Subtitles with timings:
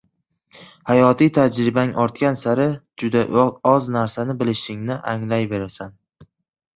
[0.91, 3.21] Hayotiy tajribang ortgani sayin juda
[3.73, 5.95] oz narsani bilishingni anglayverasan.